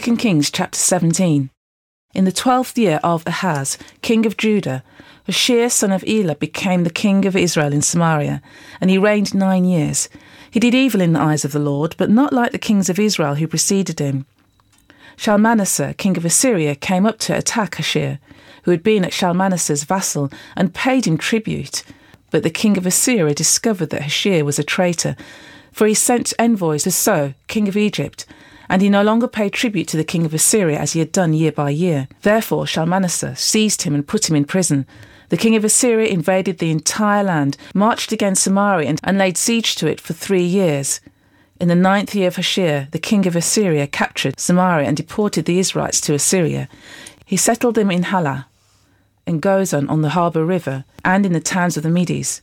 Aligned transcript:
2 0.00 0.16
Kings 0.16 0.50
chapter 0.50 0.76
17. 0.76 1.50
In 2.14 2.24
the 2.24 2.32
twelfth 2.32 2.76
year 2.76 2.98
of 3.04 3.22
Ahaz, 3.28 3.78
king 4.02 4.26
of 4.26 4.36
Judah, 4.36 4.82
Hoshea 5.26 5.68
son 5.68 5.92
of 5.92 6.02
Elah 6.08 6.34
became 6.34 6.82
the 6.82 6.90
king 6.90 7.24
of 7.26 7.36
Israel 7.36 7.72
in 7.72 7.80
Samaria, 7.80 8.42
and 8.80 8.90
he 8.90 8.98
reigned 8.98 9.36
nine 9.36 9.64
years. 9.64 10.08
He 10.50 10.58
did 10.58 10.74
evil 10.74 11.00
in 11.00 11.12
the 11.12 11.20
eyes 11.20 11.44
of 11.44 11.52
the 11.52 11.60
Lord, 11.60 11.94
but 11.96 12.10
not 12.10 12.32
like 12.32 12.50
the 12.50 12.58
kings 12.58 12.90
of 12.90 12.98
Israel 12.98 13.36
who 13.36 13.46
preceded 13.46 14.00
him. 14.00 14.26
Shalmaneser, 15.16 15.92
king 15.92 16.16
of 16.16 16.24
Assyria, 16.24 16.74
came 16.74 17.06
up 17.06 17.20
to 17.20 17.38
attack 17.38 17.76
Hoshea, 17.76 18.18
who 18.64 18.72
had 18.72 18.82
been 18.82 19.04
at 19.04 19.12
Shalmaneser's 19.12 19.84
vassal, 19.84 20.28
and 20.56 20.74
paid 20.74 21.06
him 21.06 21.16
tribute. 21.16 21.84
But 22.32 22.42
the 22.42 22.50
king 22.50 22.76
of 22.76 22.84
Assyria 22.84 23.32
discovered 23.32 23.90
that 23.90 24.02
Hoshea 24.02 24.42
was 24.42 24.58
a 24.58 24.64
traitor, 24.64 25.14
for 25.70 25.86
he 25.86 25.94
sent 25.94 26.34
envoys 26.36 26.82
to 26.82 26.90
So, 26.90 27.34
king 27.46 27.68
of 27.68 27.76
Egypt, 27.76 28.26
and 28.68 28.82
he 28.82 28.88
no 28.88 29.02
longer 29.02 29.28
paid 29.28 29.52
tribute 29.52 29.88
to 29.88 29.96
the 29.96 30.04
king 30.04 30.24
of 30.24 30.34
Assyria 30.34 30.78
as 30.78 30.92
he 30.92 30.98
had 30.98 31.12
done 31.12 31.32
year 31.32 31.52
by 31.52 31.70
year. 31.70 32.08
Therefore 32.22 32.66
Shalmaneser 32.66 33.34
seized 33.34 33.82
him 33.82 33.94
and 33.94 34.06
put 34.06 34.28
him 34.28 34.36
in 34.36 34.44
prison. 34.44 34.86
The 35.28 35.36
king 35.36 35.56
of 35.56 35.64
Assyria 35.64 36.08
invaded 36.08 36.58
the 36.58 36.70
entire 36.70 37.24
land, 37.24 37.56
marched 37.74 38.12
against 38.12 38.42
Samaria, 38.42 38.88
and, 38.88 39.00
and 39.02 39.18
laid 39.18 39.36
siege 39.36 39.74
to 39.76 39.86
it 39.86 40.00
for 40.00 40.12
three 40.12 40.44
years. 40.44 41.00
In 41.60 41.68
the 41.68 41.74
ninth 41.74 42.14
year 42.14 42.28
of 42.28 42.36
Hoshea, 42.36 42.88
the 42.90 42.98
king 42.98 43.26
of 43.26 43.36
Assyria 43.36 43.86
captured 43.86 44.38
Samaria 44.38 44.86
and 44.86 44.96
deported 44.96 45.44
the 45.44 45.58
Israelites 45.58 46.00
to 46.02 46.14
Assyria. 46.14 46.68
He 47.24 47.36
settled 47.36 47.74
them 47.74 47.90
in 47.90 48.04
Halah, 48.04 48.46
in 49.26 49.40
Gozan 49.40 49.88
on 49.88 50.02
the 50.02 50.10
Habor 50.10 50.46
river, 50.46 50.84
and 51.04 51.24
in 51.24 51.32
the 51.32 51.40
towns 51.40 51.76
of 51.76 51.82
the 51.82 51.90
Medes. 51.90 52.42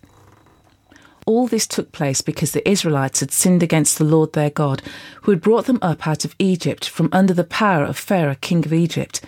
All 1.25 1.47
this 1.47 1.67
took 1.67 1.91
place 1.91 2.21
because 2.21 2.51
the 2.51 2.67
Israelites 2.67 3.19
had 3.19 3.31
sinned 3.31 3.61
against 3.61 3.97
the 3.97 4.03
Lord 4.03 4.33
their 4.33 4.49
God, 4.49 4.81
who 5.21 5.31
had 5.31 5.41
brought 5.41 5.65
them 5.65 5.79
up 5.81 6.07
out 6.07 6.25
of 6.25 6.35
Egypt 6.39 6.89
from 6.89 7.09
under 7.11 7.33
the 7.33 7.43
power 7.43 7.83
of 7.83 7.97
Pharaoh, 7.97 8.35
king 8.41 8.65
of 8.65 8.73
Egypt. 8.73 9.21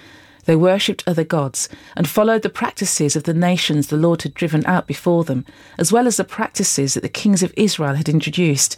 They 0.45 0.55
worshipped 0.55 1.03
other 1.07 1.23
gods 1.23 1.69
and 1.95 2.07
followed 2.07 2.41
the 2.41 2.49
practices 2.49 3.15
of 3.15 3.23
the 3.23 3.33
nations 3.33 3.87
the 3.87 3.97
Lord 3.97 4.23
had 4.23 4.33
driven 4.33 4.65
out 4.65 4.87
before 4.87 5.23
them, 5.23 5.45
as 5.77 5.91
well 5.91 6.07
as 6.07 6.17
the 6.17 6.23
practices 6.23 6.95
that 6.95 7.01
the 7.01 7.09
kings 7.09 7.43
of 7.43 7.53
Israel 7.55 7.95
had 7.95 8.09
introduced. 8.09 8.77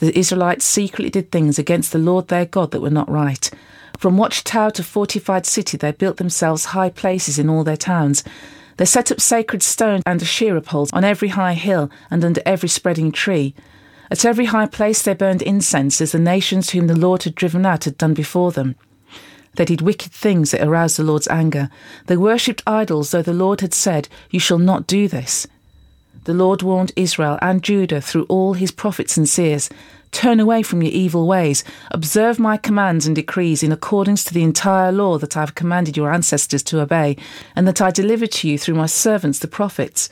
The 0.00 0.18
Israelites 0.18 0.64
secretly 0.64 1.10
did 1.10 1.30
things 1.30 1.58
against 1.58 1.92
the 1.92 1.98
Lord 1.98 2.28
their 2.28 2.46
God 2.46 2.70
that 2.72 2.82
were 2.82 2.90
not 2.90 3.10
right. 3.10 3.50
From 3.98 4.16
watchtower 4.16 4.70
to 4.72 4.82
fortified 4.82 5.46
city, 5.46 5.76
they 5.76 5.92
built 5.92 6.16
themselves 6.16 6.66
high 6.66 6.90
places 6.90 7.38
in 7.38 7.48
all 7.50 7.64
their 7.64 7.76
towns. 7.76 8.24
They 8.80 8.86
set 8.86 9.12
up 9.12 9.20
sacred 9.20 9.62
stones 9.62 10.02
and 10.06 10.22
Asherah 10.22 10.62
poles 10.62 10.90
on 10.94 11.04
every 11.04 11.28
high 11.28 11.52
hill 11.52 11.90
and 12.10 12.24
under 12.24 12.40
every 12.46 12.70
spreading 12.70 13.12
tree. 13.12 13.54
At 14.10 14.24
every 14.24 14.46
high 14.46 14.64
place 14.64 15.02
they 15.02 15.12
burned 15.12 15.42
incense 15.42 16.00
as 16.00 16.12
the 16.12 16.18
nations 16.18 16.70
whom 16.70 16.86
the 16.86 16.98
Lord 16.98 17.24
had 17.24 17.34
driven 17.34 17.66
out 17.66 17.84
had 17.84 17.98
done 17.98 18.14
before 18.14 18.52
them. 18.52 18.76
They 19.56 19.66
did 19.66 19.82
wicked 19.82 20.12
things 20.12 20.52
that 20.52 20.66
aroused 20.66 20.96
the 20.96 21.02
Lord's 21.02 21.28
anger. 21.28 21.68
They 22.06 22.16
worshipped 22.16 22.62
idols, 22.66 23.10
though 23.10 23.20
the 23.20 23.34
Lord 23.34 23.60
had 23.60 23.74
said, 23.74 24.08
You 24.30 24.40
shall 24.40 24.56
not 24.56 24.86
do 24.86 25.08
this. 25.08 25.46
The 26.24 26.34
Lord 26.34 26.62
warned 26.62 26.92
Israel 26.96 27.38
and 27.40 27.62
Judah 27.62 28.00
through 28.00 28.24
all 28.24 28.54
his 28.54 28.70
prophets 28.70 29.16
and 29.16 29.28
seers 29.28 29.70
Turn 30.12 30.40
away 30.40 30.62
from 30.62 30.82
your 30.82 30.92
evil 30.92 31.26
ways. 31.26 31.62
Observe 31.92 32.38
my 32.38 32.56
commands 32.56 33.06
and 33.06 33.14
decrees 33.14 33.62
in 33.62 33.70
accordance 33.70 34.24
to 34.24 34.34
the 34.34 34.42
entire 34.42 34.90
law 34.90 35.18
that 35.18 35.36
I 35.36 35.40
have 35.40 35.54
commanded 35.54 35.96
your 35.96 36.12
ancestors 36.12 36.62
to 36.64 36.80
obey, 36.80 37.16
and 37.54 37.66
that 37.68 37.80
I 37.80 37.90
delivered 37.90 38.32
to 38.32 38.48
you 38.48 38.58
through 38.58 38.74
my 38.74 38.86
servants 38.86 39.38
the 39.38 39.48
prophets. 39.48 40.10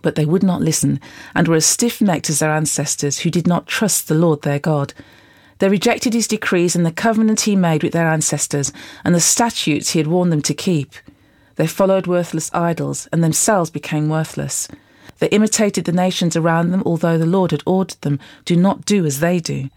But 0.00 0.14
they 0.14 0.24
would 0.24 0.42
not 0.42 0.62
listen, 0.62 0.98
and 1.34 1.46
were 1.46 1.56
as 1.56 1.66
stiff 1.66 2.00
necked 2.00 2.30
as 2.30 2.38
their 2.38 2.52
ancestors, 2.52 3.18
who 3.20 3.30
did 3.30 3.46
not 3.46 3.66
trust 3.66 4.08
the 4.08 4.14
Lord 4.14 4.42
their 4.42 4.58
God. 4.58 4.94
They 5.58 5.68
rejected 5.68 6.14
his 6.14 6.26
decrees 6.26 6.74
and 6.74 6.84
the 6.84 6.92
covenant 6.92 7.42
he 7.42 7.54
made 7.54 7.82
with 7.82 7.92
their 7.92 8.08
ancestors, 8.08 8.72
and 9.04 9.14
the 9.14 9.20
statutes 9.20 9.90
he 9.90 9.98
had 9.98 10.08
warned 10.08 10.32
them 10.32 10.42
to 10.42 10.54
keep. 10.54 10.94
They 11.56 11.66
followed 11.66 12.06
worthless 12.06 12.50
idols, 12.54 13.08
and 13.12 13.22
themselves 13.22 13.70
became 13.70 14.08
worthless. 14.08 14.68
They 15.24 15.30
imitated 15.30 15.86
the 15.86 15.92
nations 15.92 16.36
around 16.36 16.70
them, 16.70 16.82
although 16.84 17.16
the 17.16 17.24
Lord 17.24 17.50
had 17.50 17.62
ordered 17.64 17.98
them, 18.02 18.20
Do 18.44 18.56
not 18.56 18.84
do 18.84 19.06
as 19.06 19.20
they 19.20 19.40
do. 19.40 19.70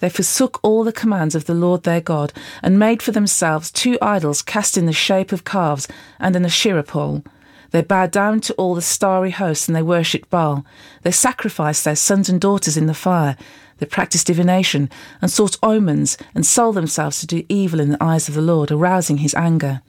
They 0.00 0.08
forsook 0.08 0.58
all 0.64 0.82
the 0.82 0.92
commands 0.92 1.36
of 1.36 1.44
the 1.44 1.54
Lord 1.54 1.84
their 1.84 2.00
God, 2.00 2.32
and 2.64 2.80
made 2.80 3.00
for 3.00 3.12
themselves 3.12 3.70
two 3.70 3.96
idols 4.02 4.42
cast 4.42 4.76
in 4.76 4.86
the 4.86 4.92
shape 4.92 5.30
of 5.30 5.44
calves 5.44 5.86
and 6.18 6.34
an 6.34 6.44
Asherah 6.44 6.82
pole. 6.82 7.22
They 7.70 7.82
bowed 7.82 8.10
down 8.10 8.40
to 8.40 8.54
all 8.54 8.74
the 8.74 8.82
starry 8.82 9.30
hosts, 9.30 9.68
and 9.68 9.76
they 9.76 9.82
worshipped 9.82 10.30
Baal. 10.30 10.66
They 11.02 11.12
sacrificed 11.12 11.84
their 11.84 11.94
sons 11.94 12.28
and 12.28 12.40
daughters 12.40 12.76
in 12.76 12.86
the 12.86 12.92
fire. 12.92 13.36
They 13.78 13.86
practiced 13.86 14.26
divination, 14.26 14.90
and 15.20 15.30
sought 15.30 15.58
omens, 15.62 16.18
and 16.34 16.44
sold 16.44 16.74
themselves 16.74 17.20
to 17.20 17.26
do 17.28 17.46
evil 17.48 17.78
in 17.78 17.90
the 17.90 18.02
eyes 18.02 18.28
of 18.28 18.34
the 18.34 18.42
Lord, 18.42 18.72
arousing 18.72 19.18
his 19.18 19.34
anger. 19.34 19.80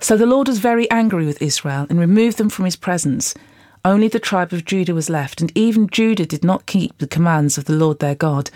So 0.00 0.16
the 0.16 0.24
Lord 0.24 0.48
was 0.48 0.60
very 0.60 0.90
angry 0.90 1.26
with 1.26 1.42
Israel, 1.42 1.86
and 1.90 2.00
removed 2.00 2.38
them 2.38 2.48
from 2.48 2.64
his 2.64 2.76
presence. 2.76 3.34
Only 3.88 4.08
the 4.08 4.20
tribe 4.20 4.52
of 4.52 4.66
Judah 4.66 4.92
was 4.92 5.08
left, 5.08 5.40
and 5.40 5.50
even 5.54 5.88
Judah 5.88 6.26
did 6.26 6.44
not 6.44 6.66
keep 6.66 6.98
the 6.98 7.06
commands 7.06 7.56
of 7.56 7.64
the 7.64 7.72
Lord 7.72 8.00
their 8.00 8.14
God. 8.14 8.50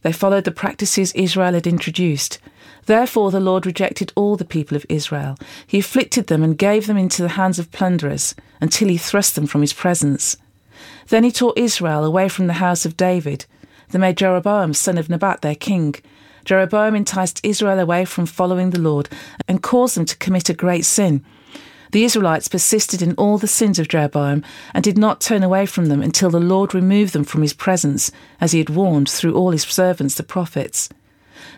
They 0.00 0.12
followed 0.12 0.44
the 0.44 0.50
practices 0.50 1.12
Israel 1.12 1.52
had 1.52 1.66
introduced. 1.66 2.38
Therefore 2.86 3.30
the 3.30 3.40
Lord 3.40 3.66
rejected 3.66 4.10
all 4.16 4.36
the 4.36 4.46
people 4.46 4.74
of 4.74 4.86
Israel. 4.88 5.36
He 5.66 5.80
afflicted 5.80 6.28
them 6.28 6.42
and 6.42 6.56
gave 6.56 6.86
them 6.86 6.96
into 6.96 7.20
the 7.20 7.36
hands 7.36 7.58
of 7.58 7.70
plunderers, 7.72 8.34
until 8.58 8.88
he 8.88 8.96
thrust 8.96 9.34
them 9.34 9.46
from 9.46 9.60
his 9.60 9.74
presence. 9.74 10.38
Then 11.08 11.24
he 11.24 11.30
tore 11.30 11.52
Israel 11.54 12.02
away 12.02 12.30
from 12.30 12.46
the 12.46 12.54
house 12.54 12.86
of 12.86 12.96
David. 12.96 13.44
They 13.90 13.98
made 13.98 14.16
Jeroboam 14.16 14.72
son 14.72 14.96
of 14.96 15.10
Nebat 15.10 15.42
their 15.42 15.56
king. 15.56 15.94
Jeroboam 16.46 16.94
enticed 16.94 17.44
Israel 17.44 17.78
away 17.78 18.06
from 18.06 18.24
following 18.24 18.70
the 18.70 18.80
Lord, 18.80 19.10
and 19.46 19.62
caused 19.62 19.94
them 19.94 20.06
to 20.06 20.16
commit 20.16 20.48
a 20.48 20.54
great 20.54 20.86
sin. 20.86 21.22
The 21.92 22.04
Israelites 22.04 22.48
persisted 22.48 23.02
in 23.02 23.14
all 23.14 23.36
the 23.36 23.46
sins 23.46 23.78
of 23.78 23.86
Jeroboam 23.86 24.42
and 24.72 24.82
did 24.82 24.96
not 24.96 25.20
turn 25.20 25.42
away 25.42 25.66
from 25.66 25.86
them 25.86 26.02
until 26.02 26.30
the 26.30 26.40
Lord 26.40 26.74
removed 26.74 27.12
them 27.12 27.24
from 27.24 27.42
his 27.42 27.52
presence, 27.52 28.10
as 28.40 28.52
he 28.52 28.58
had 28.58 28.70
warned 28.70 29.10
through 29.10 29.34
all 29.34 29.50
his 29.50 29.62
servants 29.62 30.14
the 30.14 30.22
prophets. 30.22 30.88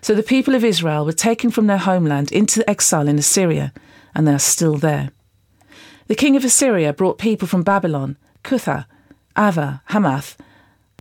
So 0.00 0.12
the 0.12 0.24
people 0.24 0.56
of 0.56 0.64
Israel 0.64 1.04
were 1.04 1.12
taken 1.12 1.52
from 1.52 1.69
their 1.69 1.78
homeland 1.78 2.32
into 2.32 2.69
exile 2.69 3.06
in 3.06 3.16
Assyria, 3.16 3.72
and 4.12 4.26
they 4.26 4.34
are 4.34 4.40
still 4.40 4.76
there. 4.76 5.10
The 6.08 6.16
king 6.16 6.34
of 6.37 6.44
Assyria 6.44 6.92
brought 6.92 7.19
people 7.19 7.46
from 7.46 7.62
Babylon, 7.62 8.16
Cutha, 8.42 8.87
Ava, 9.38 9.82
Hamath, 9.87 10.37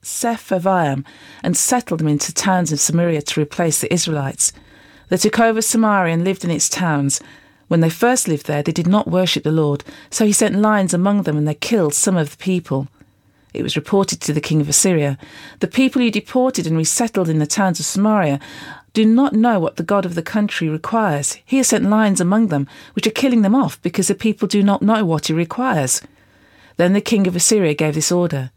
Sepharvaim, 0.03 1.03
and 1.41 1.57
settled 1.57 2.01
them 2.01 2.07
into 2.07 2.33
towns 2.33 2.71
in 2.71 2.77
Samaria 2.77 3.23
to 3.23 3.41
replace 3.41 3.81
the 3.81 3.91
Israelites. 3.91 4.53
They 5.09 5.17
took 5.17 5.39
over 5.39 5.61
Samaria 5.61 6.13
and 6.13 6.23
lived 6.23 6.43
in 6.43 6.51
its 6.51 6.69
towns, 6.69 7.19
when 7.73 7.79
they 7.79 7.89
first 7.89 8.27
lived 8.27 8.45
there, 8.45 8.61
they 8.61 8.71
did 8.71 8.85
not 8.85 9.07
worship 9.07 9.43
the 9.43 9.51
Lord, 9.51 9.83
so 10.11 10.27
he 10.27 10.31
sent 10.31 10.61
lions 10.61 10.93
among 10.93 11.23
them 11.23 11.35
and 11.35 11.47
they 11.47 11.55
killed 11.55 11.95
some 11.95 12.15
of 12.15 12.29
the 12.29 12.37
people. 12.37 12.87
It 13.51 13.63
was 13.63 13.75
reported 13.75 14.21
to 14.21 14.31
the 14.31 14.39
king 14.39 14.61
of 14.61 14.69
Assyria 14.69 15.17
The 15.59 15.65
people 15.65 15.99
you 15.99 16.11
deported 16.11 16.67
and 16.67 16.77
resettled 16.77 17.29
in 17.29 17.39
the 17.39 17.47
towns 17.47 17.79
of 17.79 17.87
Samaria 17.87 18.39
do 18.93 19.05
not 19.05 19.33
know 19.33 19.59
what 19.59 19.77
the 19.77 19.81
God 19.81 20.05
of 20.05 20.13
the 20.13 20.21
country 20.21 20.69
requires. 20.69 21.39
He 21.43 21.57
has 21.57 21.69
sent 21.69 21.89
lions 21.89 22.21
among 22.21 22.49
them, 22.49 22.67
which 22.93 23.07
are 23.07 23.21
killing 23.21 23.41
them 23.41 23.55
off 23.55 23.81
because 23.81 24.07
the 24.07 24.13
people 24.13 24.47
do 24.47 24.61
not 24.61 24.83
know 24.83 25.03
what 25.03 25.25
he 25.25 25.33
requires. 25.33 25.99
Then 26.77 26.93
the 26.93 27.01
king 27.01 27.25
of 27.25 27.35
Assyria 27.35 27.73
gave 27.73 27.95
this 27.95 28.11
order 28.11 28.51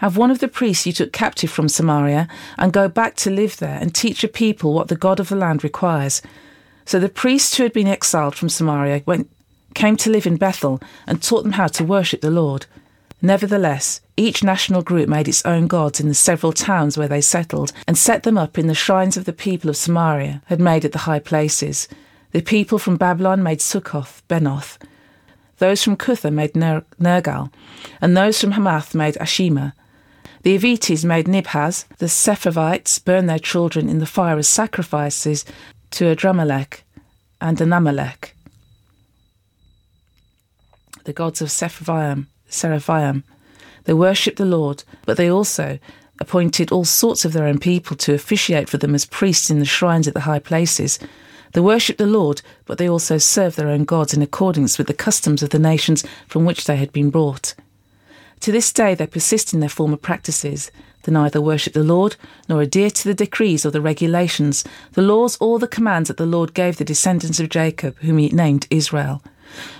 Have 0.00 0.18
one 0.18 0.30
of 0.30 0.40
the 0.40 0.46
priests 0.46 0.84
you 0.84 0.92
took 0.92 1.10
captive 1.10 1.50
from 1.50 1.70
Samaria, 1.70 2.28
and 2.58 2.70
go 2.70 2.86
back 2.86 3.16
to 3.16 3.30
live 3.30 3.56
there, 3.56 3.78
and 3.80 3.94
teach 3.94 4.20
the 4.20 4.28
people 4.28 4.74
what 4.74 4.88
the 4.88 4.94
God 4.94 5.20
of 5.20 5.30
the 5.30 5.36
land 5.36 5.64
requires. 5.64 6.20
So 6.84 6.98
the 6.98 7.08
priests 7.08 7.56
who 7.56 7.62
had 7.62 7.72
been 7.72 7.86
exiled 7.86 8.34
from 8.34 8.48
Samaria 8.48 9.02
went, 9.06 9.30
came 9.74 9.96
to 9.96 10.10
live 10.10 10.26
in 10.26 10.36
Bethel 10.36 10.80
and 11.06 11.22
taught 11.22 11.42
them 11.42 11.52
how 11.52 11.68
to 11.68 11.84
worship 11.84 12.20
the 12.20 12.30
Lord. 12.30 12.66
Nevertheless, 13.24 14.00
each 14.16 14.42
national 14.42 14.82
group 14.82 15.08
made 15.08 15.28
its 15.28 15.46
own 15.46 15.68
gods 15.68 16.00
in 16.00 16.08
the 16.08 16.14
several 16.14 16.52
towns 16.52 16.98
where 16.98 17.08
they 17.08 17.20
settled 17.20 17.72
and 17.86 17.96
set 17.96 18.24
them 18.24 18.36
up 18.36 18.58
in 18.58 18.66
the 18.66 18.74
shrines 18.74 19.16
of 19.16 19.24
the 19.24 19.32
people 19.32 19.70
of 19.70 19.76
Samaria 19.76 20.42
had 20.46 20.60
made 20.60 20.84
at 20.84 20.90
the 20.90 20.98
high 20.98 21.20
places. 21.20 21.86
The 22.32 22.42
people 22.42 22.78
from 22.78 22.96
Babylon 22.96 23.42
made 23.42 23.60
Sukkoth, 23.60 24.22
Benoth. 24.28 24.76
Those 25.58 25.84
from 25.84 25.96
Cutha 25.96 26.32
made 26.32 26.56
Ner- 26.56 26.84
Nergal, 27.00 27.52
and 28.00 28.16
those 28.16 28.40
from 28.40 28.52
Hamath 28.52 28.94
made 28.94 29.14
Ashima. 29.14 29.72
The 30.42 30.58
Avites 30.58 31.04
made 31.04 31.26
Nibhaz. 31.26 31.84
The 31.98 32.06
Sepharvites 32.06 33.04
burned 33.04 33.28
their 33.28 33.38
children 33.38 33.88
in 33.88 34.00
the 34.00 34.06
fire 34.06 34.38
as 34.38 34.48
sacrifices 34.48 35.44
to 35.92 36.04
Adramelech 36.14 36.82
and 37.40 37.58
Anamelech, 37.58 38.32
the 41.04 41.12
gods 41.12 41.40
of 41.40 41.48
Sepharvaim. 41.48 42.26
Seraphaim. 42.52 43.22
They 43.84 43.94
worshipped 43.94 44.38
the 44.38 44.44
Lord, 44.44 44.84
but 45.06 45.16
they 45.16 45.30
also 45.30 45.78
appointed 46.20 46.70
all 46.70 46.84
sorts 46.84 47.24
of 47.24 47.32
their 47.32 47.46
own 47.46 47.58
people 47.58 47.96
to 47.96 48.14
officiate 48.14 48.68
for 48.68 48.76
them 48.76 48.94
as 48.94 49.06
priests 49.06 49.50
in 49.50 49.58
the 49.58 49.64
shrines 49.64 50.06
at 50.06 50.14
the 50.14 50.20
high 50.20 50.38
places. 50.38 50.98
They 51.52 51.60
worshipped 51.60 51.98
the 51.98 52.06
Lord, 52.06 52.42
but 52.66 52.78
they 52.78 52.88
also 52.88 53.18
served 53.18 53.56
their 53.56 53.68
own 53.68 53.84
gods 53.84 54.14
in 54.14 54.22
accordance 54.22 54.78
with 54.78 54.86
the 54.86 54.94
customs 54.94 55.42
of 55.42 55.50
the 55.50 55.58
nations 55.58 56.04
from 56.28 56.44
which 56.44 56.66
they 56.66 56.76
had 56.76 56.92
been 56.92 57.10
brought. 57.10 57.54
To 58.42 58.50
this 58.50 58.72
day 58.72 58.96
they 58.96 59.06
persist 59.06 59.54
in 59.54 59.60
their 59.60 59.68
former 59.68 59.96
practices. 59.96 60.72
They 61.04 61.12
neither 61.12 61.40
worship 61.40 61.74
the 61.74 61.84
Lord 61.84 62.16
nor 62.48 62.60
adhere 62.60 62.90
to 62.90 63.04
the 63.04 63.14
decrees 63.14 63.64
or 63.64 63.70
the 63.70 63.80
regulations, 63.80 64.64
the 64.94 65.02
laws 65.02 65.36
or 65.40 65.60
the 65.60 65.68
commands 65.68 66.08
that 66.08 66.16
the 66.16 66.26
Lord 66.26 66.52
gave 66.52 66.76
the 66.76 66.84
descendants 66.84 67.38
of 67.38 67.50
Jacob, 67.50 67.96
whom 67.98 68.18
he 68.18 68.30
named 68.30 68.66
Israel. 68.68 69.22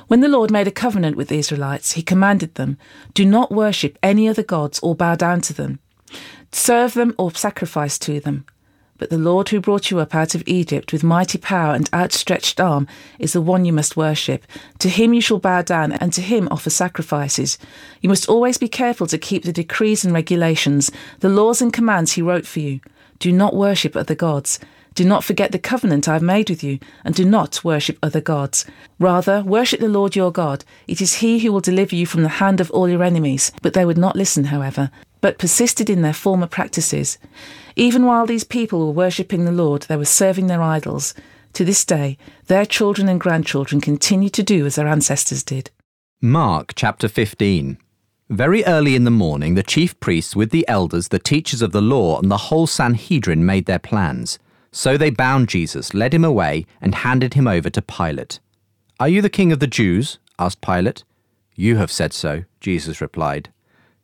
When 0.06 0.20
the 0.20 0.28
Lord 0.28 0.52
made 0.52 0.68
a 0.68 0.72
covenant 0.72 1.16
with 1.16 1.26
the 1.26 1.38
Israelites, 1.38 1.92
he 1.92 2.02
commanded 2.02 2.54
them, 2.54 2.78
Do 3.14 3.24
not 3.24 3.50
worship 3.50 3.98
any 4.00 4.28
other 4.28 4.44
gods 4.44 4.78
or 4.78 4.94
bow 4.94 5.16
down 5.16 5.40
to 5.42 5.52
them, 5.52 5.80
serve 6.52 6.94
them 6.94 7.16
or 7.18 7.32
sacrifice 7.32 7.98
to 8.00 8.20
them. 8.20 8.44
But 9.02 9.10
the 9.10 9.18
Lord 9.18 9.48
who 9.48 9.60
brought 9.60 9.90
you 9.90 9.98
up 9.98 10.14
out 10.14 10.36
of 10.36 10.44
Egypt 10.46 10.92
with 10.92 11.02
mighty 11.02 11.36
power 11.36 11.74
and 11.74 11.90
outstretched 11.92 12.60
arm 12.60 12.86
is 13.18 13.32
the 13.32 13.40
one 13.40 13.64
you 13.64 13.72
must 13.72 13.96
worship. 13.96 14.46
To 14.78 14.88
him 14.88 15.12
you 15.12 15.20
shall 15.20 15.40
bow 15.40 15.62
down, 15.62 15.90
and 15.90 16.12
to 16.12 16.20
him 16.20 16.46
offer 16.52 16.70
sacrifices. 16.70 17.58
You 18.00 18.08
must 18.08 18.28
always 18.28 18.58
be 18.58 18.68
careful 18.68 19.08
to 19.08 19.18
keep 19.18 19.42
the 19.42 19.52
decrees 19.52 20.04
and 20.04 20.14
regulations, 20.14 20.92
the 21.18 21.28
laws 21.28 21.60
and 21.60 21.72
commands 21.72 22.12
he 22.12 22.22
wrote 22.22 22.46
for 22.46 22.60
you. 22.60 22.78
Do 23.18 23.32
not 23.32 23.56
worship 23.56 23.96
other 23.96 24.14
gods. 24.14 24.60
Do 24.94 25.04
not 25.04 25.24
forget 25.24 25.50
the 25.50 25.58
covenant 25.58 26.08
I 26.08 26.12
have 26.12 26.22
made 26.22 26.48
with 26.48 26.62
you, 26.62 26.78
and 27.04 27.12
do 27.12 27.24
not 27.24 27.64
worship 27.64 27.98
other 28.04 28.20
gods. 28.20 28.66
Rather, 29.00 29.42
worship 29.42 29.80
the 29.80 29.88
Lord 29.88 30.14
your 30.14 30.30
God. 30.30 30.64
It 30.86 31.00
is 31.00 31.14
he 31.14 31.40
who 31.40 31.50
will 31.50 31.60
deliver 31.60 31.96
you 31.96 32.06
from 32.06 32.22
the 32.22 32.38
hand 32.38 32.60
of 32.60 32.70
all 32.70 32.88
your 32.88 33.02
enemies. 33.02 33.50
But 33.62 33.74
they 33.74 33.84
would 33.84 33.98
not 33.98 34.14
listen, 34.14 34.44
however, 34.44 34.92
but 35.22 35.38
persisted 35.38 35.88
in 35.88 36.02
their 36.02 36.12
former 36.12 36.46
practices. 36.46 37.16
Even 37.74 38.04
while 38.04 38.26
these 38.26 38.44
people 38.44 38.86
were 38.86 38.92
worshipping 38.92 39.46
the 39.46 39.52
Lord, 39.52 39.82
they 39.82 39.96
were 39.96 40.04
serving 40.04 40.48
their 40.48 40.60
idols. 40.60 41.14
To 41.54 41.64
this 41.64 41.84
day, 41.86 42.18
their 42.48 42.66
children 42.66 43.08
and 43.08 43.18
grandchildren 43.18 43.80
continue 43.80 44.28
to 44.28 44.42
do 44.42 44.66
as 44.66 44.74
their 44.74 44.88
ancestors 44.88 45.42
did. 45.42 45.70
Mark 46.20 46.72
chapter 46.74 47.08
15. 47.08 47.78
Very 48.28 48.64
early 48.64 48.96
in 48.96 49.04
the 49.04 49.10
morning, 49.10 49.54
the 49.54 49.62
chief 49.62 49.98
priests, 50.00 50.34
with 50.34 50.50
the 50.50 50.66
elders, 50.66 51.08
the 51.08 51.18
teachers 51.18 51.62
of 51.62 51.72
the 51.72 51.82
law, 51.82 52.18
and 52.18 52.30
the 52.30 52.48
whole 52.48 52.66
Sanhedrin 52.66 53.44
made 53.44 53.66
their 53.66 53.78
plans. 53.78 54.38
So 54.70 54.96
they 54.96 55.10
bound 55.10 55.48
Jesus, 55.48 55.92
led 55.92 56.14
him 56.14 56.24
away, 56.24 56.64
and 56.80 56.94
handed 56.94 57.34
him 57.34 57.46
over 57.46 57.68
to 57.70 57.82
Pilate. 57.82 58.40
Are 58.98 59.08
you 59.08 59.20
the 59.20 59.28
king 59.28 59.52
of 59.52 59.60
the 59.60 59.66
Jews? 59.66 60.18
asked 60.38 60.62
Pilate. 60.62 61.04
You 61.54 61.76
have 61.76 61.92
said 61.92 62.12
so, 62.12 62.44
Jesus 62.60 63.00
replied. 63.00 63.50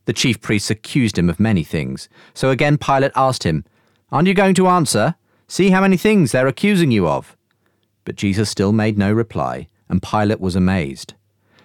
The 0.08 0.14
chief 0.14 0.40
priests 0.40 0.70
accused 0.70 1.19
him 1.19 1.28
of 1.28 1.38
many 1.38 1.62
things. 1.62 2.08
So 2.32 2.49
again 2.49 2.78
Pilate 2.78 3.12
asked 3.14 3.43
him, 3.43 3.66
Aren't 4.10 4.26
you 4.26 4.32
going 4.32 4.55
to 4.55 4.66
answer? 4.66 5.16
See 5.49 5.69
how 5.69 5.82
many 5.82 5.99
things 5.99 6.32
they're 6.32 6.46
accusing 6.46 6.90
you 6.90 7.06
of. 7.06 7.37
But 8.06 8.16
Jesus 8.16 8.49
still 8.49 8.72
made 8.72 8.96
no 8.96 9.12
reply, 9.12 9.69
and 9.87 10.02
Pilate 10.02 10.40
was 10.40 10.56
amazed. 10.56 11.12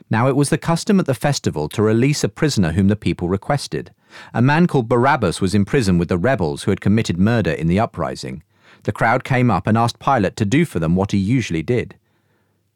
Now 0.09 0.27
it 0.27 0.35
was 0.35 0.49
the 0.49 0.57
custom 0.57 0.99
at 0.99 1.05
the 1.05 1.13
festival 1.13 1.69
to 1.69 1.81
release 1.81 2.21
a 2.21 2.27
prisoner 2.27 2.73
whom 2.73 2.89
the 2.89 2.97
people 2.97 3.29
requested. 3.29 3.93
A 4.33 4.41
man 4.41 4.67
called 4.67 4.89
Barabbas 4.89 5.39
was 5.39 5.55
in 5.55 5.63
prison 5.63 5.97
with 5.97 6.09
the 6.09 6.17
rebels 6.17 6.63
who 6.63 6.71
had 6.71 6.81
committed 6.81 7.17
murder 7.17 7.51
in 7.51 7.67
the 7.67 7.79
uprising. 7.79 8.43
The 8.83 8.91
crowd 8.91 9.23
came 9.23 9.49
up 9.49 9.67
and 9.67 9.77
asked 9.77 9.99
Pilate 9.99 10.35
to 10.35 10.43
do 10.43 10.65
for 10.65 10.79
them 10.79 10.97
what 10.97 11.13
he 11.13 11.17
usually 11.17 11.63
did. 11.63 11.95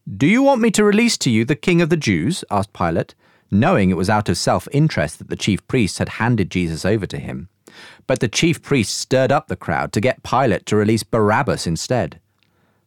Do 0.09 0.27
you 0.27 0.43
want 0.43 0.61
me 0.61 0.71
to 0.71 0.85
release 0.85 1.17
to 1.17 1.29
you 1.29 1.43
the 1.43 1.57
king 1.57 1.81
of 1.81 1.89
the 1.89 1.97
Jews? 1.97 2.45
asked 2.49 2.71
Pilate, 2.71 3.15
knowing 3.51 3.89
it 3.89 3.97
was 3.97 4.09
out 4.09 4.29
of 4.29 4.37
self 4.37 4.67
interest 4.71 5.19
that 5.19 5.29
the 5.29 5.35
chief 5.35 5.65
priests 5.67 5.97
had 5.97 6.09
handed 6.09 6.51
Jesus 6.51 6.85
over 6.85 7.05
to 7.07 7.17
him. 7.17 7.49
But 8.05 8.19
the 8.19 8.27
chief 8.27 8.61
priests 8.61 8.95
stirred 8.95 9.31
up 9.31 9.47
the 9.47 9.55
crowd 9.55 9.91
to 9.93 10.01
get 10.01 10.23
Pilate 10.23 10.65
to 10.67 10.75
release 10.75 11.03
Barabbas 11.03 11.67
instead. 11.67 12.19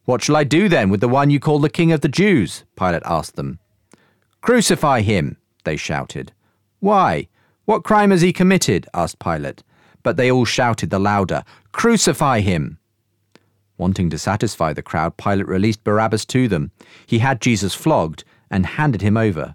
What 0.04 0.22
shall 0.22 0.36
I 0.36 0.44
do 0.44 0.68
then 0.68 0.90
with 0.90 1.00
the 1.00 1.08
one 1.08 1.30
you 1.30 1.38
call 1.38 1.58
the 1.58 1.68
king 1.68 1.92
of 1.92 2.00
the 2.00 2.08
Jews? 2.08 2.64
Pilate 2.76 3.02
asked 3.04 3.36
them. 3.36 3.58
Crucify 4.40 5.02
him, 5.02 5.36
they 5.64 5.76
shouted. 5.76 6.32
Why? 6.80 7.28
What 7.66 7.84
crime 7.84 8.10
has 8.10 8.22
he 8.22 8.32
committed? 8.32 8.88
asked 8.94 9.18
Pilate. 9.18 9.62
But 10.02 10.16
they 10.16 10.30
all 10.30 10.46
shouted 10.46 10.90
the 10.90 10.98
louder, 10.98 11.44
Crucify 11.72 12.40
him! 12.40 12.78
Wanting 13.76 14.10
to 14.10 14.18
satisfy 14.18 14.72
the 14.72 14.82
crowd, 14.82 15.16
Pilate 15.16 15.46
released 15.46 15.84
Barabbas 15.84 16.24
to 16.26 16.48
them. 16.48 16.70
He 17.06 17.18
had 17.18 17.40
Jesus 17.40 17.74
flogged 17.74 18.24
and 18.50 18.66
handed 18.66 19.02
him 19.02 19.16
over 19.16 19.54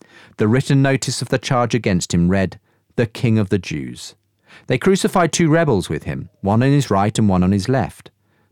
The 0.37 0.47
written 0.47 0.81
notice 0.81 1.21
of 1.21 1.29
the 1.29 1.37
charge 1.37 1.75
against 1.75 2.13
him 2.13 2.29
read, 2.29 2.59
The 2.95 3.05
King 3.05 3.37
of 3.37 3.49
the 3.49 3.59
Jews. 3.59 4.15
They 4.67 4.77
crucified 4.77 5.31
two 5.31 5.49
rebels 5.49 5.89
with 5.89 6.03
him, 6.03 6.29
one 6.41 6.63
on 6.63 6.69
his 6.69 6.89
right 6.89 7.17
and 7.17 7.29
one 7.29 7.43
on 7.43 7.51
his 7.51 7.69
left. 7.69 8.11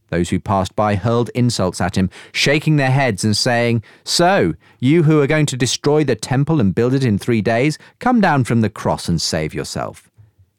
Those 0.10 0.30
who 0.30 0.39
passed 0.39 0.75
by 0.75 0.96
hurled 0.96 1.30
insults 1.36 1.80
at 1.80 1.96
him, 1.96 2.10
shaking 2.32 2.78
their 2.78 2.92
heads 2.92 3.24
and 3.24 3.38
saying, 3.38 3.84
So, 4.04 4.56
you 4.80 5.04
who 5.04 5.22
are 5.22 5.28
going 5.28 5.46
to 5.48 5.58
destroy 5.58 6.04
the 6.04 6.16
temple 6.16 6.60
and 6.60 6.74
build 6.74 6.94
it 6.94 7.04
in 7.04 7.18
three 7.18 7.42
days, 7.42 7.78
come 8.00 8.20
down 8.20 8.44
from 8.44 8.62
the 8.62 8.70
cross 8.70 9.08
and 9.08 9.22
save 9.22 9.54
yourself. 9.54 10.10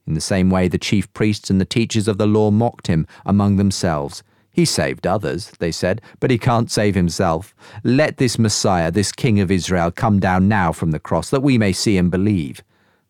In 0.07 0.15
the 0.15 0.21
same 0.21 0.51
way, 0.51 0.69
the 0.69 0.79
chief 0.79 1.13
priests 1.15 1.51
and 1.51 1.61
the 1.61 1.65
teachers 1.65 2.09
of 2.09 2.19
the 2.19 2.27
law 2.27 2.51
mocked 2.51 2.87
him 2.87 3.07
among 3.27 3.57
themselves, 3.57 4.23
he 4.61 4.67
saved 4.67 5.07
others, 5.07 5.53
they 5.59 5.73
said, 5.73 6.03
but 6.21 6.31
he 6.31 6.37
can't 6.37 6.71
save 6.71 6.95
himself. 6.95 7.55
Let 7.83 8.19
this 8.19 8.39
Messiah, 8.39 8.91
this 8.91 9.11
King 9.11 9.41
of 9.41 9.51
Israel, 9.51 9.91
come 9.91 10.21
down 10.21 10.49
now 10.49 10.71
from 10.71 10.91
the 10.91 10.99
cross, 10.99 11.31
that 11.31 11.43
we 11.43 11.57
may 11.57 11.73
see 11.73 11.97
and 11.97 12.11
believe. 12.11 12.63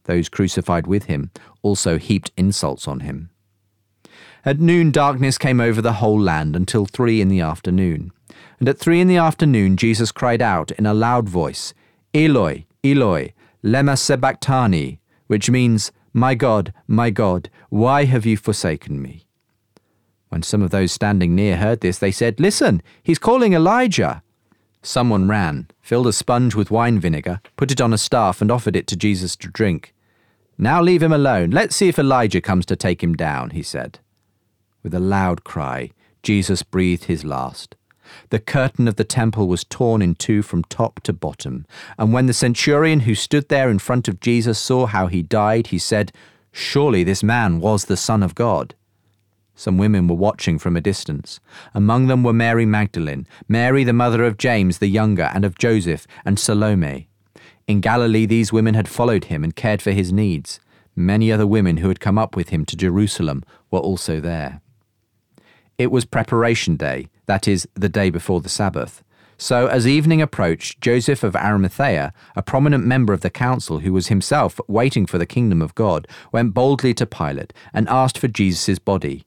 Those 0.04 0.28
crucified 0.28 0.87
with 0.87 1.07
him 1.07 1.33
also 1.62 1.99
heaped 1.99 2.30
insults 2.37 2.87
on 2.87 3.00
him. 3.00 3.30
At 4.45 4.61
noon, 4.61 4.92
darkness 4.92 5.38
came 5.38 5.61
over 5.61 5.83
the 5.83 5.95
whole 5.95 6.21
land 6.21 6.54
until 6.54 6.87
three 6.87 7.21
in 7.21 7.26
the 7.26 7.40
afternoon. 7.40 8.12
And 8.61 8.69
at 8.69 8.78
three 8.78 9.00
in 9.00 9.09
the 9.09 9.16
afternoon, 9.16 9.76
Jesus 9.76 10.12
cried 10.12 10.40
out 10.40 10.71
in 10.71 10.87
a 10.87 10.95
loud 10.95 11.28
voice, 11.28 11.75
Eloi, 12.14 12.64
Eloi, 12.85 13.33
lema 13.64 13.99
sabachthani, 13.99 15.00
which 15.26 15.50
means, 15.50 15.90
My 16.12 16.37
God, 16.37 16.73
my 16.87 17.11
God, 17.11 17.50
why 17.71 18.04
have 18.04 18.25
you 18.25 18.37
forsaken 18.37 19.02
me? 19.02 19.26
When 20.31 20.43
some 20.43 20.63
of 20.63 20.71
those 20.71 20.93
standing 20.93 21.35
near 21.35 21.57
heard 21.57 21.81
this, 21.81 21.99
they 21.99 22.13
said, 22.13 22.41
Listen, 22.41 22.83
he's 23.03 23.19
calling 23.19 23.53
Elijah. 23.53 24.23
Someone 24.83 25.29
ran, 25.29 25.69
filled 25.81 26.07
a 26.07 26.13
sponge 26.13 26.55
with 26.55 26.71
wine 26.71 26.99
vinegar, 26.99 27.41
put 27.57 27.71
it 27.71 27.81
on 27.81 27.93
a 27.93 27.99
staff, 27.99 28.41
and 28.41 28.51
offered 28.51 28.77
it 28.77 28.87
to 28.87 28.97
Jesus 28.97 29.37
to 29.37 29.49
drink. 29.49 29.93
Now 30.57 30.81
leave 30.81 31.03
him 31.03 31.13
alone. 31.13 31.51
Let's 31.51 31.77
see 31.77 31.89
if 31.89 31.99
Elijah 31.99 32.41
comes 32.41 32.65
to 32.67 32.77
take 32.77 33.03
him 33.03 33.15
down, 33.15 33.51
he 33.51 33.63
said. 33.63 33.99
With 34.83 34.95
a 34.95 35.01
loud 35.01 35.45
cry, 35.45 35.91
Jesus 36.23 36.63
breathed 36.63 37.05
his 37.05 37.25
last. 37.25 37.77
The 38.31 38.39
curtain 38.39 38.89
of 38.89 38.97
the 38.97 39.05
temple 39.05 39.49
was 39.49 39.65
torn 39.65 40.01
in 40.03 40.15
two 40.15 40.43
from 40.43 40.65
top 40.65 41.01
to 41.01 41.13
bottom, 41.13 41.67
and 41.99 42.13
when 42.13 42.27
the 42.27 42.33
centurion 42.33 43.01
who 43.01 43.15
stood 43.15 43.49
there 43.49 43.69
in 43.69 43.79
front 43.79 44.09
of 44.09 44.21
Jesus 44.21 44.59
saw 44.59 44.87
how 44.87 45.09
he 45.09 45.23
died, 45.23 45.69
he 45.69 45.79
said, 45.79 46.13
Surely 46.53 47.05
this 47.05 47.23
man 47.23 47.61
was 47.61 47.85
the 47.85 47.97
Son 47.97 48.23
of 48.23 48.35
God. 48.35 48.75
Some 49.61 49.76
women 49.76 50.09
were 50.09 50.17
watching 50.17 50.59
from 50.59 50.75
a 50.75 50.81
distance. 50.81 51.38
Among 51.75 52.07
them 52.07 52.23
were 52.23 52.33
Mary 52.33 52.64
Magdalene, 52.64 53.26
Mary 53.47 53.85
the 53.85 53.93
mother 53.93 54.25
of 54.25 54.38
James 54.38 54.79
the 54.79 54.87
younger 54.87 55.31
and 55.35 55.45
of 55.45 55.59
Joseph, 55.59 56.07
and 56.25 56.38
Salome. 56.38 57.11
In 57.69 57.83
Galilee, 57.83 58.25
these 58.25 58.55
women 58.55 58.73
had 58.73 58.88
followed 58.88 59.25
him 59.25 59.45
and 59.45 59.55
cared 59.55 59.83
for 59.83 59.90
his 59.90 60.14
needs. 60.14 60.61
Many 60.97 61.31
other 61.31 61.47
women 61.47 61.76
who 61.76 61.88
had 61.88 62.00
come 62.00 62.17
up 62.17 62.37
with 62.37 62.49
him 62.49 62.64
to 62.64 62.75
Jerusalem 62.75 63.45
were 63.71 63.81
also 63.81 64.19
there. 64.19 64.62
It 65.76 65.90
was 65.90 66.07
preparation 66.07 66.76
day, 66.76 67.09
that 67.26 67.47
is, 67.47 67.69
the 67.75 67.90
day 67.90 68.09
before 68.09 68.40
the 68.40 68.49
Sabbath. 68.49 69.05
So, 69.37 69.67
as 69.67 69.87
evening 69.87 70.23
approached, 70.23 70.81
Joseph 70.81 71.23
of 71.23 71.37
Arimathea, 71.37 72.14
a 72.35 72.43
prominent 72.43 72.87
member 72.87 73.12
of 73.12 73.21
the 73.21 73.29
council 73.29 73.81
who 73.81 73.93
was 73.93 74.09
himself 74.09 74.59
waiting 74.69 75.05
for 75.05 75.19
the 75.19 75.26
kingdom 75.26 75.61
of 75.61 75.75
God, 75.75 76.09
went 76.33 76.55
boldly 76.55 76.95
to 76.95 77.05
Pilate 77.05 77.52
and 77.75 77.87
asked 77.90 78.17
for 78.17 78.26
Jesus' 78.26 78.79
body. 78.79 79.26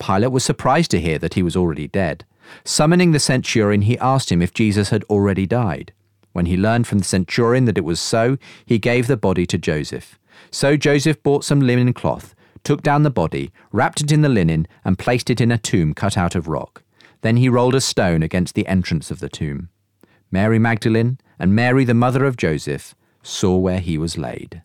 Pilate 0.00 0.32
was 0.32 0.44
surprised 0.44 0.90
to 0.92 1.00
hear 1.00 1.18
that 1.18 1.34
he 1.34 1.42
was 1.42 1.54
already 1.54 1.86
dead. 1.86 2.24
Summoning 2.64 3.12
the 3.12 3.20
centurion, 3.20 3.82
he 3.82 3.98
asked 3.98 4.32
him 4.32 4.42
if 4.42 4.52
Jesus 4.52 4.90
had 4.90 5.04
already 5.04 5.46
died. 5.46 5.92
When 6.32 6.46
he 6.46 6.56
learned 6.56 6.86
from 6.86 6.98
the 6.98 7.04
centurion 7.04 7.66
that 7.66 7.78
it 7.78 7.84
was 7.84 8.00
so, 8.00 8.38
he 8.64 8.78
gave 8.78 9.06
the 9.06 9.16
body 9.16 9.46
to 9.46 9.58
Joseph. 9.58 10.18
So 10.50 10.76
Joseph 10.76 11.22
bought 11.22 11.44
some 11.44 11.60
linen 11.60 11.92
cloth, 11.92 12.34
took 12.64 12.82
down 12.82 13.02
the 13.02 13.10
body, 13.10 13.52
wrapped 13.72 14.00
it 14.00 14.10
in 14.10 14.22
the 14.22 14.28
linen, 14.28 14.66
and 14.84 14.98
placed 14.98 15.30
it 15.30 15.40
in 15.40 15.52
a 15.52 15.58
tomb 15.58 15.94
cut 15.94 16.16
out 16.16 16.34
of 16.34 16.48
rock. 16.48 16.82
Then 17.20 17.36
he 17.36 17.48
rolled 17.48 17.74
a 17.74 17.80
stone 17.80 18.22
against 18.22 18.54
the 18.54 18.66
entrance 18.66 19.10
of 19.10 19.20
the 19.20 19.28
tomb. 19.28 19.68
Mary 20.30 20.58
Magdalene 20.58 21.18
and 21.38 21.54
Mary, 21.54 21.84
the 21.84 21.94
mother 21.94 22.24
of 22.24 22.36
Joseph, 22.36 22.94
saw 23.22 23.56
where 23.56 23.80
he 23.80 23.98
was 23.98 24.16
laid. 24.16 24.62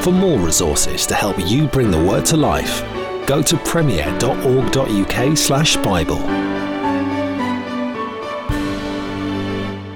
For 0.00 0.12
more 0.12 0.38
resources 0.38 1.06
to 1.06 1.14
help 1.14 1.36
you 1.38 1.66
bring 1.66 1.90
the 1.90 2.02
word 2.02 2.24
to 2.26 2.36
life, 2.36 2.82
go 3.26 3.42
to 3.42 3.56
premier.org.uk 3.58 5.36
slash 5.36 5.76
Bible. 5.78 6.54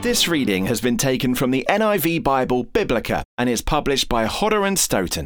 This 0.01 0.27
reading 0.27 0.65
has 0.67 0.81
been 0.81 0.97
taken 0.97 1.35
from 1.35 1.51
the 1.51 1.67
NIV 1.69 2.23
Bible 2.23 2.65
Biblica 2.65 3.25
and 3.37 3.49
is 3.49 3.61
published 3.61 4.09
by 4.09 4.25
Hodder 4.25 4.65
and 4.65 4.79
Stoughton. 4.79 5.17